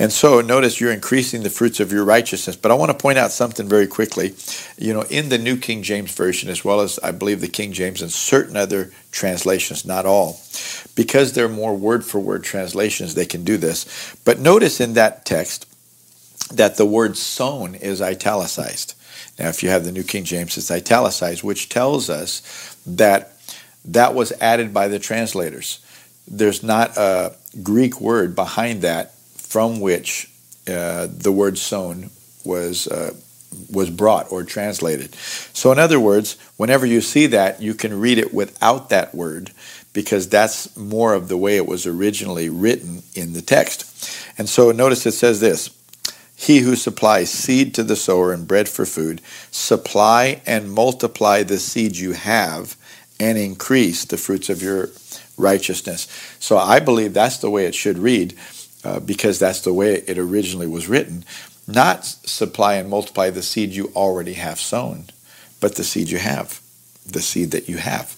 And 0.00 0.12
so 0.12 0.40
notice 0.40 0.80
you're 0.80 0.92
increasing 0.92 1.42
the 1.42 1.50
fruits 1.50 1.80
of 1.80 1.90
your 1.90 2.04
righteousness. 2.04 2.54
But 2.54 2.70
I 2.70 2.74
want 2.74 2.92
to 2.92 2.96
point 2.96 3.18
out 3.18 3.32
something 3.32 3.68
very 3.68 3.88
quickly. 3.88 4.34
You 4.76 4.94
know, 4.94 5.02
in 5.02 5.28
the 5.28 5.38
New 5.38 5.56
King 5.56 5.82
James 5.82 6.14
Version, 6.14 6.48
as 6.48 6.64
well 6.64 6.80
as 6.80 7.00
I 7.02 7.10
believe 7.10 7.40
the 7.40 7.48
King 7.48 7.72
James 7.72 8.00
and 8.00 8.12
certain 8.12 8.56
other 8.56 8.92
translations, 9.10 9.84
not 9.84 10.06
all, 10.06 10.40
because 10.94 11.32
they're 11.32 11.48
more 11.48 11.76
word 11.76 12.04
for 12.04 12.20
word 12.20 12.44
translations, 12.44 13.14
they 13.14 13.26
can 13.26 13.42
do 13.42 13.56
this. 13.56 14.14
But 14.24 14.38
notice 14.38 14.80
in 14.80 14.94
that 14.94 15.24
text, 15.24 15.66
that 16.52 16.76
the 16.76 16.86
word 16.86 17.16
sown 17.16 17.74
is 17.74 18.00
italicized. 18.00 18.94
Now, 19.38 19.48
if 19.48 19.62
you 19.62 19.68
have 19.68 19.84
the 19.84 19.92
New 19.92 20.02
King 20.02 20.24
James, 20.24 20.56
it's 20.56 20.70
italicized, 20.70 21.42
which 21.42 21.68
tells 21.68 22.10
us 22.10 22.76
that 22.86 23.36
that 23.84 24.14
was 24.14 24.32
added 24.40 24.74
by 24.74 24.88
the 24.88 24.98
translators. 24.98 25.80
There's 26.26 26.62
not 26.62 26.96
a 26.96 27.36
Greek 27.62 28.00
word 28.00 28.34
behind 28.34 28.82
that 28.82 29.14
from 29.36 29.80
which 29.80 30.30
uh, 30.68 31.08
the 31.10 31.32
word 31.32 31.56
sown 31.56 32.10
was 32.44 32.86
uh, 32.86 33.14
was 33.72 33.88
brought 33.88 34.30
or 34.30 34.42
translated. 34.42 35.14
So, 35.14 35.72
in 35.72 35.78
other 35.78 35.98
words, 35.98 36.36
whenever 36.56 36.84
you 36.84 37.00
see 37.00 37.26
that, 37.28 37.62
you 37.62 37.74
can 37.74 37.98
read 37.98 38.18
it 38.18 38.34
without 38.34 38.90
that 38.90 39.14
word 39.14 39.52
because 39.94 40.28
that's 40.28 40.76
more 40.76 41.14
of 41.14 41.28
the 41.28 41.36
way 41.36 41.56
it 41.56 41.66
was 41.66 41.86
originally 41.86 42.50
written 42.50 43.02
in 43.14 43.32
the 43.32 43.40
text. 43.40 43.84
And 44.36 44.48
so, 44.48 44.70
notice 44.70 45.06
it 45.06 45.12
says 45.12 45.40
this 45.40 45.70
He 46.40 46.60
who 46.60 46.76
supplies 46.76 47.30
seed 47.30 47.74
to 47.74 47.82
the 47.82 47.96
sower 47.96 48.32
and 48.32 48.46
bread 48.46 48.68
for 48.68 48.86
food, 48.86 49.20
supply 49.50 50.40
and 50.46 50.72
multiply 50.72 51.42
the 51.42 51.58
seed 51.58 51.96
you 51.96 52.12
have 52.12 52.76
and 53.18 53.36
increase 53.36 54.04
the 54.04 54.16
fruits 54.16 54.48
of 54.48 54.62
your 54.62 54.90
righteousness. 55.36 56.06
So, 56.38 56.56
I 56.56 56.78
believe 56.78 57.12
that's 57.12 57.38
the 57.38 57.50
way 57.50 57.66
it 57.66 57.74
should 57.74 57.98
read. 57.98 58.34
Uh, 58.84 59.00
because 59.00 59.40
that's 59.40 59.62
the 59.62 59.74
way 59.74 59.94
it 60.06 60.18
originally 60.18 60.68
was 60.68 60.88
written 60.88 61.24
not 61.68 62.06
supply 62.06 62.74
and 62.74 62.88
multiply 62.88 63.28
the 63.30 63.42
seed 63.42 63.70
you 63.70 63.92
already 63.94 64.32
have 64.32 64.58
sown, 64.58 65.04
but 65.60 65.74
the 65.76 65.84
seed 65.84 66.08
you 66.08 66.18
have, 66.18 66.60
the 67.06 67.20
seed 67.20 67.50
that 67.50 67.68
you 67.68 67.76
have. 67.76 68.16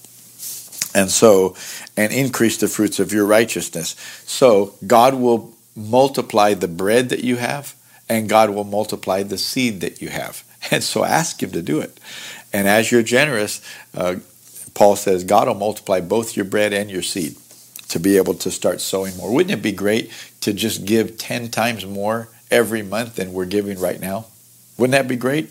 And 0.95 1.11
so, 1.11 1.57
and 1.97 2.13
increase 2.13 2.57
the 2.57 2.69
fruits 2.69 3.01
of 3.01 3.13
your 3.13 3.27
righteousness. 3.27 3.97
So, 4.25 4.75
God 4.87 5.15
will 5.15 5.53
multiply 5.77 6.55
the 6.55 6.69
bread 6.69 7.09
that 7.11 7.25
you 7.25 7.37
have, 7.37 7.75
and 8.11 8.29
God 8.29 8.51
will 8.51 8.65
multiply 8.65 9.23
the 9.23 9.39
seed 9.39 9.81
that 9.81 10.03
you 10.03 10.11
have. 10.11 10.45
And 10.71 10.85
so, 10.85 11.05
ask 11.05 11.43
Him 11.43 11.53
to 11.53 11.63
do 11.63 11.81
it. 11.81 11.99
And 12.53 12.69
as 12.69 12.93
you're 12.93 13.03
generous, 13.03 13.63
uh, 13.97 14.17
Paul 14.75 14.95
says, 14.95 15.25
God 15.25 15.49
will 15.49 15.55
multiply 15.55 16.03
both 16.03 16.37
your 16.37 16.45
bread 16.45 16.75
and 16.75 16.91
your 16.91 17.01
seed 17.01 17.37
to 17.89 17.99
be 17.99 18.19
able 18.19 18.35
to 18.35 18.51
start 18.51 18.83
sowing 18.83 19.17
more. 19.17 19.33
Wouldn't 19.33 19.59
it 19.59 19.63
be 19.63 19.73
great 19.73 20.13
to 20.43 20.53
just 20.53 20.85
give 20.85 21.17
10 21.17 21.49
times 21.49 21.87
more 21.87 22.29
every 22.51 22.83
month 22.83 23.17
than 23.17 23.33
we're 23.33 23.47
giving 23.47 23.81
right 23.81 23.99
now? 23.99 24.27
Wouldn't 24.77 24.93
that 24.93 25.09
be 25.09 25.17
great? 25.17 25.51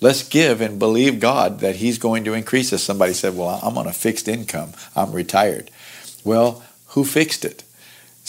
Let's 0.00 0.28
give 0.28 0.60
and 0.60 0.80
believe 0.80 1.20
God 1.20 1.60
that 1.60 1.76
He's 1.76 1.98
going 1.98 2.24
to 2.24 2.34
increase 2.34 2.72
us. 2.72 2.82
Somebody 2.82 3.12
said, 3.12 3.36
Well, 3.36 3.60
I'm 3.62 3.78
on 3.78 3.86
a 3.86 3.92
fixed 3.92 4.26
income, 4.26 4.72
I'm 4.96 5.12
retired. 5.12 5.70
Well, 6.24 6.64
who 6.88 7.04
fixed 7.04 7.44
it? 7.44 7.62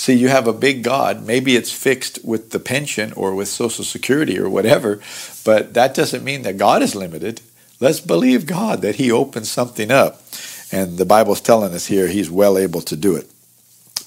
See, 0.01 0.15
you 0.15 0.29
have 0.29 0.48
a 0.48 0.51
big 0.51 0.81
God. 0.81 1.27
Maybe 1.27 1.55
it's 1.55 1.72
fixed 1.72 2.25
with 2.25 2.50
the 2.50 2.60
pension 2.60 3.13
or 3.13 3.36
with 3.36 3.48
Social 3.48 3.86
Security 3.86 4.39
or 4.39 4.50
whatever, 4.50 5.00
but 5.46 5.75
that 5.75 5.93
doesn't 5.93 6.24
mean 6.24 6.41
that 6.41 6.58
God 6.58 6.81
is 6.81 6.96
limited. 6.96 7.39
Let's 7.79 8.00
believe 8.00 8.48
God 8.48 8.81
that 8.81 8.96
He 8.96 9.12
opens 9.12 9.51
something 9.51 9.91
up. 9.91 10.24
And 10.72 10.98
the 10.98 11.05
Bible's 11.05 11.39
telling 11.39 11.75
us 11.75 11.86
here 11.86 12.08
He's 12.08 12.31
well 12.31 12.58
able 12.58 12.81
to 12.81 12.96
do 12.96 13.15
it. 13.15 13.29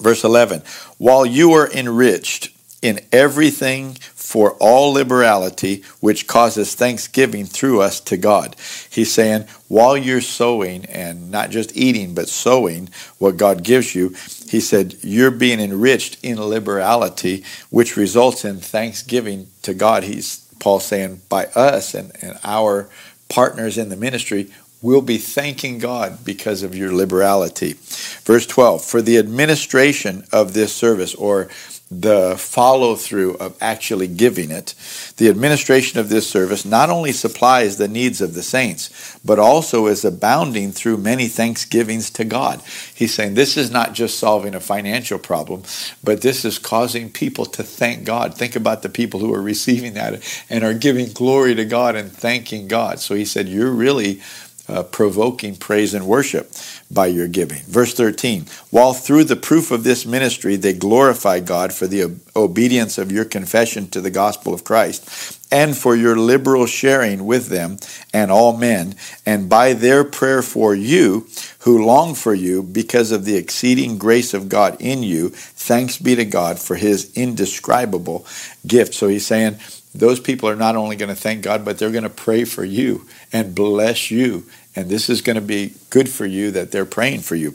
Verse 0.01 0.25
11 0.25 0.63
While 0.99 1.25
you 1.25 1.53
are 1.53 1.71
enriched 1.71 2.51
in 2.85 3.00
everything 3.12 3.95
for 4.14 4.53
all 4.61 4.93
liberality, 4.93 5.83
which 6.00 6.26
causes 6.26 6.75
thanksgiving 6.75 7.47
through 7.47 7.81
us 7.81 7.99
to 7.99 8.19
God. 8.19 8.55
He's 8.91 9.11
saying, 9.11 9.47
while 9.69 9.97
you're 9.97 10.21
sowing 10.21 10.85
and 10.85 11.31
not 11.31 11.49
just 11.49 11.75
eating, 11.75 12.14
but 12.14 12.29
sowing 12.29 12.91
what 13.17 13.38
God 13.38 13.62
gives 13.62 13.95
you, 13.95 14.11
he 14.50 14.61
said, 14.61 14.97
you're 15.00 15.31
being 15.31 15.61
enriched 15.61 16.23
in 16.23 16.38
liberality, 16.38 17.43
which 17.71 17.97
results 17.97 18.45
in 18.45 18.59
thanksgiving 18.61 19.47
to 19.62 19.73
God. 19.73 20.03
He's 20.03 20.47
Paul 20.59 20.79
saying, 20.79 21.23
by 21.31 21.47
us 21.47 21.95
and, 21.95 22.12
and 22.21 22.38
our 22.45 22.91
partners 23.31 23.79
in 23.79 23.88
the 23.88 23.97
ministry, 23.97 24.50
we'll 24.83 25.00
be 25.00 25.17
thanking 25.17 25.79
God 25.79 26.23
because 26.25 26.62
of 26.62 26.76
your 26.76 26.93
liberality. 26.93 27.76
Verse 28.25 28.47
12, 28.47 28.85
for 28.85 29.00
the 29.00 29.17
administration 29.17 30.26
of 30.31 30.53
this 30.53 30.75
service, 30.75 31.14
or 31.14 31.49
the 31.91 32.37
follow 32.38 32.97
through 32.97 33.35
of 33.35 33.57
actually 33.61 34.09
giving 34.09 34.50
it. 34.50 34.75
The 35.17 35.29
administration 35.29 36.00
of 36.00 36.09
this 36.09 36.29
service 36.29 36.64
not 36.64 36.91
only 36.91 37.12
supplies 37.12 37.76
the 37.76 37.88
needs 37.88 38.21
of 38.21 38.35
the 38.35 38.43
saints, 38.43 39.19
but 39.25 39.38
also 39.38 39.87
is 39.87 40.05
abounding 40.05 40.73
through 40.73 40.97
many 40.97 41.29
thanksgivings 41.29 42.11
to 42.11 42.25
God. 42.25 42.62
He's 42.95 43.14
saying 43.14 43.35
this 43.35 43.57
is 43.57 43.71
not 43.71 43.93
just 43.93 44.19
solving 44.19 44.55
a 44.55 44.61
financial 44.61 45.19
problem, 45.19 45.62
but 46.03 46.23
this 46.23 46.45
is 46.45 46.59
causing 46.59 47.11
people 47.11 47.45
to 47.47 47.62
thank 47.62 48.05
God. 48.05 48.35
Think 48.35 48.57
about 48.57 48.83
the 48.83 48.88
people 48.88 49.21
who 49.21 49.33
are 49.35 49.43
receiving 49.43 49.95
that 49.95 50.23
and 50.49 50.64
are 50.64 50.75
giving 50.75 51.12
glory 51.12 51.55
to 51.55 51.64
God 51.64 51.97
and 51.97 52.11
thanking 52.11 52.67
God. 52.67 52.99
So 52.99 53.15
he 53.15 53.25
said, 53.25 53.49
You're 53.49 53.71
really 53.71 54.21
uh, 54.69 54.83
provoking 54.83 55.57
praise 55.57 55.93
and 55.95 56.07
worship 56.07 56.50
by 56.91 57.07
your 57.07 57.29
giving. 57.29 57.63
Verse 57.65 57.93
13, 57.95 58.47
while 58.71 58.95
through 58.95 59.25
the 59.25 59.37
proof 59.37 59.71
of 59.71 59.85
this 59.85 60.07
ministry 60.07 60.57
they 60.57 60.73
glorify 60.73 61.41
God 61.41 61.73
for 61.73 61.87
the 61.87 62.19
obedience 62.35 62.97
of 62.97 63.13
your 63.13 63.25
confession 63.25 63.89
to 63.91 64.00
the 64.00 64.11
gospel 64.11 64.55
of 64.55 64.65
Christ 64.65 65.39
and 65.53 65.77
for 65.77 65.95
your 65.95 66.17
liberal 66.17 66.67
sharing 66.67 67.27
with 67.27 67.49
them 67.49 67.77
and 68.13 68.31
all 68.31 68.57
men, 68.57 68.95
and 69.25 69.49
by 69.49 69.73
their 69.73 70.03
prayer 70.03 70.43
for 70.43 70.75
you 70.75 71.29
who 71.61 71.85
long 71.85 72.15
for 72.15 72.35
you 72.35 72.63
because 72.63 73.13
of 73.13 73.25
the 73.25 73.37
exceeding 73.37 73.97
grace 73.97 74.35
of 74.35 74.49
God 74.49 74.77
in 74.81 75.03
you, 75.03 75.29
thanks 75.31 75.99
be 75.99 76.17
to 76.17 76.25
God 76.25 76.59
for 76.59 76.77
his 76.77 77.13
indescribable 77.15 78.27
gift. 78.67 78.95
So 78.95 79.09
he's 79.09 79.27
saying, 79.27 79.59
those 79.95 80.19
people 80.19 80.49
are 80.49 80.57
not 80.57 80.76
only 80.76 80.97
going 80.97 81.09
to 81.09 81.15
thank 81.15 81.43
God, 81.43 81.65
but 81.65 81.78
they're 81.78 81.91
going 81.91 82.02
to 82.02 82.11
pray 82.11 82.45
for 82.45 82.65
you 82.65 83.07
and 83.33 83.54
bless 83.54 84.11
you. 84.11 84.45
And 84.75 84.89
this 84.89 85.09
is 85.09 85.23
going 85.23 85.37
to 85.37 85.43
be 85.43 85.75
good 85.91 86.09
for 86.09 86.26
you 86.26 86.50
that 86.50 86.73
they're 86.73 86.85
praying 86.85 87.21
for 87.21 87.37
you. 87.37 87.54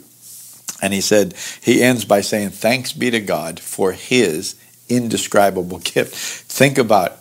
And 0.82 0.94
he 0.94 1.02
said, 1.02 1.34
he 1.62 1.82
ends 1.82 2.06
by 2.06 2.22
saying, 2.22 2.50
Thanks 2.50 2.92
be 2.94 3.10
to 3.10 3.20
God 3.20 3.60
for 3.60 3.92
his 3.92 4.54
indescribable 4.88 5.78
gift. 5.78 6.14
Think 6.14 6.78
about 6.78 7.18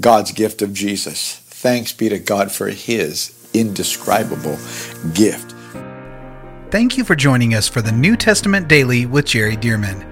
God's 0.00 0.32
gift 0.32 0.62
of 0.62 0.72
Jesus. 0.72 1.36
Thanks 1.36 1.92
be 1.92 2.08
to 2.08 2.18
God 2.18 2.50
for 2.50 2.68
his 2.68 3.38
indescribable 3.52 4.58
gift. 5.14 5.54
Thank 6.70 6.96
you 6.96 7.04
for 7.04 7.14
joining 7.14 7.54
us 7.54 7.68
for 7.68 7.82
the 7.82 7.92
New 7.92 8.16
Testament 8.16 8.66
Daily 8.66 9.04
with 9.04 9.26
Jerry 9.26 9.56
Dirmann. 9.56 10.11